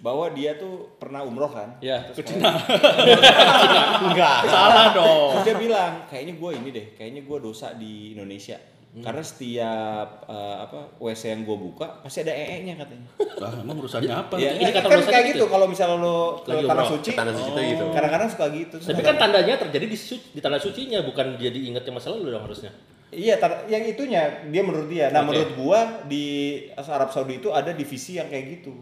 [0.04, 1.80] bahwa dia tuh pernah umroh kan.
[1.80, 2.12] ya.
[2.12, 2.52] Ke Cina.
[4.08, 5.30] enggak Salah dong.
[5.40, 8.58] Terus dia bilang, kayaknya gue ini deh, kayaknya gue dosa di Indonesia.
[9.04, 13.08] Karena setiap eh, apa WC yang gue buka pasti ada ee-nya katanya.
[13.42, 14.34] Lah, emang urusannya apa?
[14.40, 15.52] Ya, ini ini kata kan kayak gitu gitu ya?
[15.52, 18.76] kalau misalnya lo ke Lagi tanah suci, tanah suci itu gitu kadang-kadang suka gitu.
[18.80, 22.44] Tapi kan tandanya terjadi di di tanah sucinya bukan dia diingat yang masa lalu dong
[22.48, 22.72] harusnya.
[23.08, 23.40] Iya,
[23.72, 25.08] yang itunya dia menurut dia.
[25.08, 25.32] Nah, Oke.
[25.32, 28.76] menurut gua di Arab Saudi itu ada divisi yang kayak gitu.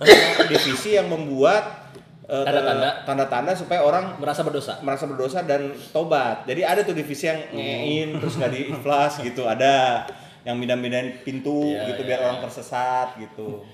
[0.00, 1.83] Ada divisi yang membuat
[2.24, 2.90] eh, Tanda-tanda.
[3.04, 4.80] tanda-tanda supaya orang Merasa berdosa.
[4.80, 6.44] merasa berdosa dan tobat.
[6.44, 9.44] Jadi ada tuh divisi yang ngein terus nggak di ikhlas gitu.
[9.44, 10.04] Ada
[10.44, 12.26] yang mindahin pintu Iya, gitu iya, biar iya.
[12.28, 13.64] orang tersesat gitu.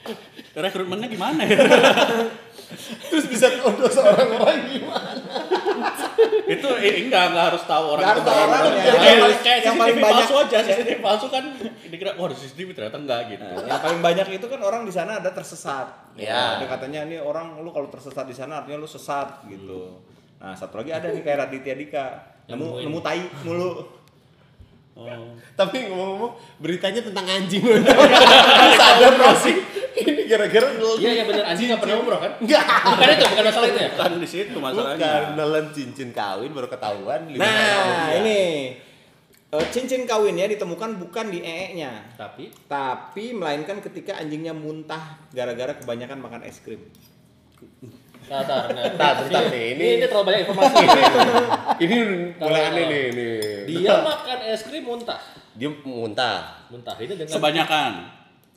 [0.54, 1.58] Rekrutmennya gimana ya?
[3.10, 5.19] terus bisa kodos orang-orang gimana
[6.50, 8.50] itu eh, enggak enggak harus tahu orang harus itu tahu orang.
[8.60, 8.82] orangnya.
[8.82, 11.44] Kayak, Yang paling- kayak yang paling banyak- palsu aja, CCTV palsu kan
[11.86, 13.44] dikira wah ada CCTV ternyata enggak gitu.
[13.44, 15.86] Nah, yang paling banyak itu kan orang di sana ada tersesat.
[16.14, 16.58] Ya.
[16.58, 20.02] Ada katanya ini orang lu kalau tersesat di sana artinya lu sesat gitu.
[20.36, 22.06] Nah, satu lagi ada nih kayak Raditya Dika.
[22.46, 24.00] Nemu nemu tai mulu.
[24.92, 25.06] Oh.
[25.56, 27.62] tapi ngomong-ngomong beritanya tentang anjing
[28.76, 29.56] sadar gak sih
[30.30, 30.66] gara-gara
[30.96, 32.32] Iya iya benar anjing nggak pernah umroh kan?
[32.38, 33.90] enggak Bukan itu bukan masalah itu ya.
[33.92, 35.12] Kan di situ bukan masalahnya.
[35.34, 38.18] nelen cincin kawin baru ketahuan Nah, kemudian.
[38.18, 38.40] ini
[39.50, 46.18] eh, cincin kawinnya ditemukan bukan di ee-nya, Tapi tapi melainkan ketika anjingnya muntah gara-gara kebanyakan
[46.18, 46.78] makan es krim.
[48.22, 50.84] Nah, tar, nah, bentar nih, ini, ini- ini terlalu banyak informasi.
[51.80, 51.96] ini
[52.38, 53.34] mulai aneh nih nih
[53.66, 55.18] Dia makan es krim muntah.
[55.50, 57.92] dia muntah Muntah ini dengan Kebanyakan.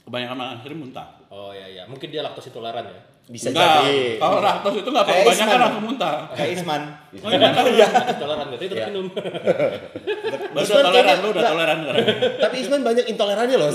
[0.03, 1.07] Kebanyakan makan krim muntah.
[1.27, 3.01] Oh iya iya, mungkin dia laktos intoleran ya.
[3.23, 5.63] bisa Enggak, jadi Kalau laktos itu enggak Kayak kebanyakan Isman.
[5.63, 6.13] langsung muntah.
[6.29, 6.81] Kayak Isman.
[7.15, 7.87] Oh, iya.
[8.09, 8.85] Intoleran berarti itu Iya.
[8.85, 9.05] minum.
[9.07, 11.47] Lu Isman udah toleran, lu udah enggak.
[11.49, 12.05] toleran sekarang.
[12.37, 13.69] tapi Isman banyak intolerannya loh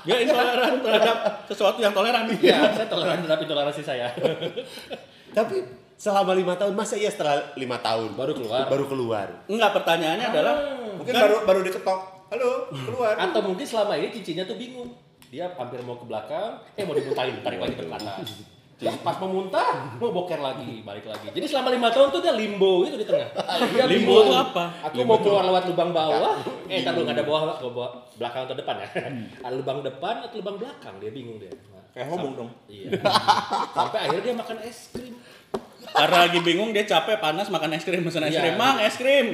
[0.00, 2.24] Dia intoleran terhadap sesuatu yang toleran.
[2.34, 4.10] Iya, saya toleran terhadap intoleransi saya.
[5.30, 5.62] tapi
[5.94, 8.66] selama lima tahun masa iya setelah lima tahun Baru keluar.
[8.66, 10.54] baru keluar Enggak, pertanyaannya adalah
[10.96, 12.17] Mungkin kan- baru baru diketok.
[12.28, 13.16] Halo, keluar.
[13.16, 14.92] Atau mungkin selama ini cincinnya tuh bingung.
[15.32, 18.20] Dia hampir mau ke belakang, eh mau dimuntahin, tarik lagi ke belakang.
[18.78, 21.32] Ya, pas mau muntah, mau boker lagi, balik lagi.
[21.34, 23.32] Jadi selama lima tahun tuh dia limbo gitu di tengah.
[23.74, 24.70] Dia Limbo tuh apa?
[24.86, 26.38] Aku mau keluar lewat lubang bawah,
[26.70, 28.88] eh ntar lu nggak ada bawah, bawah, belakang atau depan ya.
[29.42, 31.50] Ada lubang depan atau lubang belakang, dia bingung dia.
[31.50, 32.50] Nah, Kayak ngomong dong.
[32.70, 33.02] Iya.
[33.74, 35.16] Sampai akhirnya dia makan es krim.
[35.98, 38.40] Karena lagi bingung dia capek panas makan es krim pesan es Iya.
[38.40, 39.26] krim mang es krim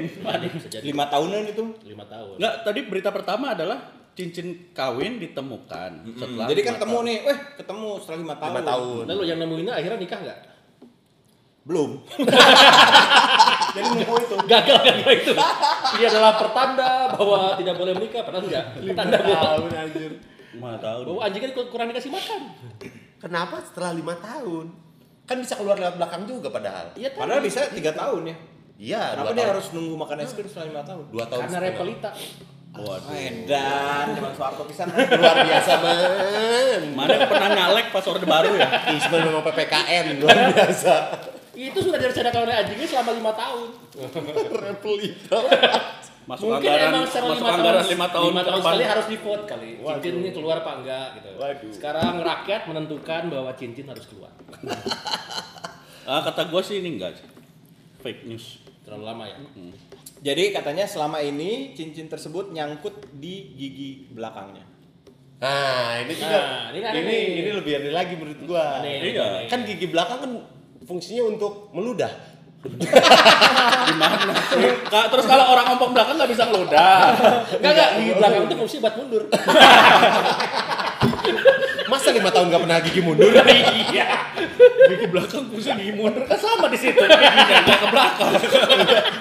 [0.81, 1.65] Lima tahunan itu.
[1.85, 2.37] lima tahun.
[2.37, 3.79] Enggak, tadi berita pertama adalah
[4.13, 7.05] cincin kawin ditemukan setelah Jadi kan lima ketemu tahun.
[7.05, 8.51] nih, eh ketemu setelah lima tahun.
[8.51, 10.41] lima tahun Lalu yang nemuinnya akhirnya nikah nggak?
[11.65, 11.91] Belum.
[13.75, 14.37] Jadi nunggu itu.
[14.45, 15.33] Gagal gagal itu.
[15.95, 18.65] Ini adalah pertanda bahwa tidak boleh menikah, padahal enggak.
[18.77, 20.13] Pertanda bahwa tahun anjir
[20.55, 21.01] Mana tahu.
[21.09, 22.41] Oh, anjing kan kurang dikasih makan.
[23.19, 24.71] Kenapa setelah lima tahun?
[25.25, 26.93] Kan bisa keluar lewat belakang juga padahal.
[26.95, 28.37] Iya, Padahal bisa tiga tahun ya.
[28.75, 29.53] Iya, Kenapa dua dia tahun.
[29.55, 31.05] harus nunggu makan es krim selama lima tahun?
[31.09, 32.11] dua tahun karena repelita.
[32.75, 33.15] Waduh.
[33.15, 34.91] Edan, zaman Soeharto pisan.
[34.91, 36.83] luar biasa man.
[36.93, 38.67] Mana pernah nyalek pas orde baru ya?
[38.91, 40.95] Ismail memang PPKN luar biasa.
[41.55, 43.69] Itu sudah direncanakan oleh anjingnya selama lima tahun.
[44.67, 45.39] Repelita.
[46.25, 49.17] Masuk Mungkin anggaran, emang masuk lima anggaran tahun, lima tahun lima tahun sekali harus di
[49.21, 49.71] vote kali.
[49.77, 51.31] Cincin ini keluar apa enggak gitu.
[51.37, 51.73] Waduh.
[51.77, 54.33] Sekarang rakyat menentukan bahwa cincin harus keluar.
[56.05, 57.17] Ah, kata gue sih ini enggak.
[58.05, 58.61] Fake news.
[58.85, 59.41] Terlalu lama ya.
[60.21, 64.69] Jadi katanya selama ini cincin tersebut nyangkut di gigi belakangnya.
[65.41, 68.85] Nah, ini juga Nah, ini ini ini lebih aneh lagi menurut gua.
[68.85, 69.49] Aneh, Iya.
[69.49, 70.33] Kan gigi belakang kan
[70.85, 72.34] fungsinya untuk meludah.
[72.65, 74.33] Gimana?
[74.89, 77.13] Kak, terus kalau orang ompong belakang nggak bisa ngeludah.
[77.61, 79.23] Enggak enggak, di belakang itu fungsi buat mundur.
[81.85, 83.31] Masa lima tahun gak pernah gigi mundur?
[83.95, 84.09] Iya.
[84.89, 86.97] Gigi belakang fungsi gigi mundur kan sama di situ.
[86.97, 88.33] Giginya nggak ke belakang.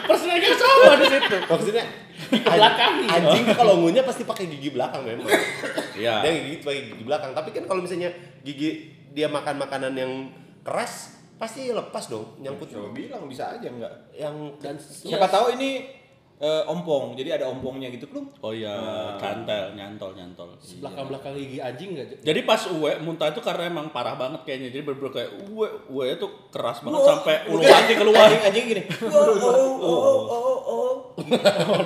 [0.07, 1.35] Persennya sama di situ.
[1.43, 1.85] Maksudnya
[2.33, 3.05] Belakangi.
[3.11, 5.27] anjing kalau ngunyah pasti pakai gigi belakang memang.
[5.93, 6.23] Iya.
[6.23, 7.31] Dia gigit pakai gigi belakang.
[7.35, 8.09] Tapi kan kalau misalnya
[8.41, 10.11] gigi dia makan makanan yang
[10.63, 13.91] keras pasti lepas dong nyangkut Coba bilang bisa aja enggak?
[14.15, 14.31] yang
[14.63, 15.83] Dan Siapa tahu ini
[16.39, 18.27] eh, ompong, jadi ada ompongnya gitu belum?
[18.43, 18.75] Oh iya,
[19.15, 20.51] cantel, nyantol, nyantol.
[20.59, 22.19] belakang-belakang gigi anjing enggak?
[22.19, 24.71] Jadi pas uwe muntah itu karena emang parah banget kayaknya.
[24.71, 28.27] Jadi bener kayak uwe, uwe itu keras banget sampai ulu hati keluar.
[28.27, 28.83] Anjing, anjing gini.
[29.07, 30.93] Oh, oh, oh, oh, oh.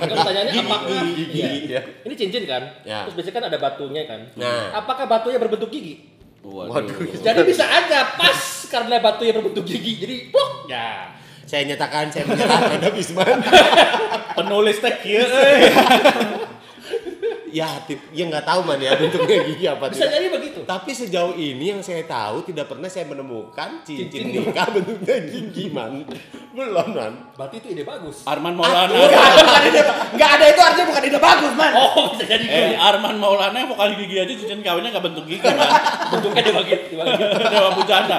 [0.01, 1.81] Pertanyaannya apakah gigi ya.
[2.05, 2.63] ini cincin kan?
[2.81, 3.05] Ya.
[3.05, 4.21] Terus biasanya kan ada batunya kan.
[4.37, 4.73] Nah.
[4.73, 6.16] Apakah batunya berbentuk gigi?
[6.43, 6.97] Waduh.
[7.17, 9.97] Jadi bisa aja pas karena batunya berbentuk gigi.
[10.01, 10.69] Jadi plok.
[10.69, 11.15] Ya.
[11.47, 13.39] Saya nyatakan saya menyerah terhadap Isman.
[14.37, 15.61] Penulis teh kieu euy.
[17.49, 20.11] Ya, tip, ya nggak tahu man ya bentuknya gigi apa Bisa tidak.
[20.13, 20.59] jadi begitu.
[20.63, 24.43] Tapi sejauh ini yang saya tahu tidak pernah saya menemukan cincin Cincin.
[24.43, 26.03] nikah bentuknya gigi man.
[26.57, 27.13] Belum man.
[27.33, 28.23] Berarti itu ide bagus.
[28.23, 28.89] Arman Maulana.
[28.97, 29.81] Bukan ide,
[30.11, 31.71] enggak ada itu artinya bukan ide bagus, man.
[31.71, 32.81] Oh, bisa jadi Eh, gitu.
[32.81, 35.53] Arman Maulana yang vokal gigi aja cincin kawinnya nggak bentuk gigi kan.
[36.09, 37.23] Bentuknya dibagi, dibagi.
[37.47, 38.15] Dewa Bujana.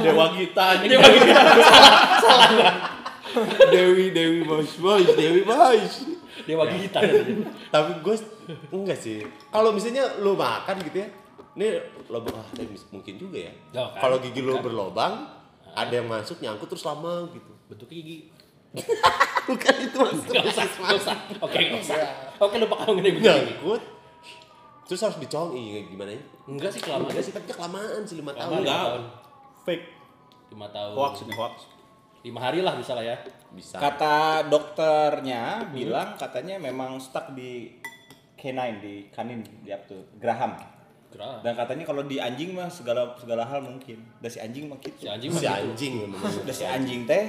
[0.00, 0.64] Dewa Gita.
[0.72, 0.88] anjing.
[0.88, 1.18] Dibagi.
[1.20, 2.74] salah, salah.
[3.70, 5.92] Dewi Dewi Bos Bos Dewi Bos.
[6.42, 7.04] Dewa gitar.
[7.68, 8.16] Tapi gue
[8.70, 9.24] enggak sih.
[9.50, 11.08] Kalau misalnya lu makan gitu ya,
[11.58, 11.68] ini
[12.06, 12.46] lubang ah,
[12.94, 13.52] mungkin juga ya.
[13.74, 14.00] Ya, kan.
[14.06, 15.26] Kalau gigi lu berlobang,
[15.74, 17.52] ada yang masuk nyangkut terus lama gitu.
[17.66, 18.18] Bentuknya gigi.
[19.50, 20.40] Bukan itu maksudnya.
[20.46, 21.16] Usah, usah.
[21.42, 21.98] Oke, usah.
[22.38, 23.34] Oke, lupa kamu ngomongin bentuk.
[23.34, 23.82] Nyangkut.
[24.86, 26.22] Terus harus dicolong, iya gimana ya?
[26.50, 27.10] Enggak sih kelamaan.
[27.14, 28.58] Enggak sih, tapi kelamaan sih 5 tahun.
[28.62, 28.74] Enggak.
[28.74, 29.02] tahun.
[29.62, 29.84] Fake.
[30.50, 30.94] 5 tahun.
[30.98, 31.54] Hoax ini hoax.
[32.20, 33.16] 5 hari lah bisa lah ya.
[33.54, 33.78] Bisa.
[33.78, 37.80] Kata dokternya bilang katanya memang stuck di
[38.40, 40.56] canine di kanin di apa tuh Graham.
[41.10, 41.42] Gerah.
[41.42, 43.98] Dan katanya kalau di anjing mah segala segala hal mungkin.
[44.18, 44.94] Dan si anjing mah gitu.
[44.96, 45.66] Si anjing si mah gitu.
[45.68, 46.20] anjing memang.
[46.22, 47.22] Udah si anjing teh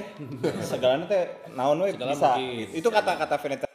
[0.62, 2.30] segalanya teh naon we Segala bisa.
[2.32, 2.66] mungkin.
[2.72, 3.68] Itu kata-kata veneter.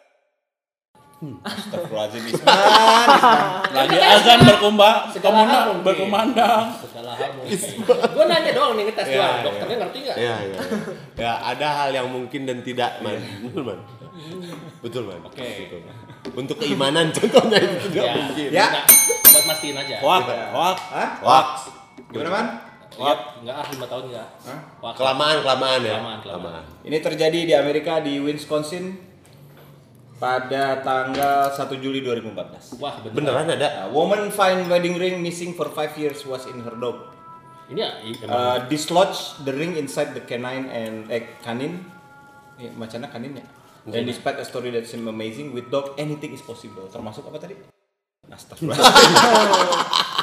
[1.17, 3.39] Astagfirullahaladzim Isman, Isman.
[3.73, 5.81] Lagi azan berkumbang, mungkin.
[5.81, 6.77] berkumandang.
[6.77, 7.57] Segala hal mungkin.
[7.89, 9.33] Gue nanya doang nih ngetes Iya, doang.
[9.33, 9.41] iya.
[9.41, 10.17] Dokternya ngerti nggak?
[10.21, 10.57] Ya, ya.
[11.17, 13.17] Ya, ada hal yang mungkin dan tidak, Man.
[13.41, 13.79] Betul, Man.
[14.81, 15.19] Betul, Man.
[15.23, 15.41] Oke.
[15.43, 15.95] Betul, Man.
[16.35, 18.13] Untuk keimanan contohnya itu tidak Ya.
[18.15, 18.47] mungkin.
[18.49, 18.67] Ya.
[19.27, 19.95] Buat mastiin aja.
[19.99, 20.77] Hoax, hoax.
[20.89, 21.09] Hah?
[21.21, 21.47] Hoax.
[22.07, 22.45] Gimana man?
[22.97, 24.27] Wah, enggak ah 5 tahun enggak.
[24.81, 25.93] Wah, Kelamaan, kelamaan ya.
[25.93, 26.63] Kelamaan, kelamaan.
[26.81, 28.97] Ini terjadi di Amerika di Wisconsin
[30.17, 32.81] pada tanggal 1 Juli 2014.
[32.81, 33.13] Wah, bener.
[33.13, 33.85] Beneran ada?
[33.85, 37.13] A woman find wedding ring missing for 5 years was in her dog.
[37.67, 41.85] Ini ya i- emang Uh, dislodge the ring inside the canine and eh, kanin.
[42.57, 43.45] Eh, macamnya kanin ya.
[43.87, 46.91] And despite a story that seems amazing, with dog anything is possible.
[46.91, 47.55] Termasuk apa tadi?
[48.27, 48.83] Astagfirullah.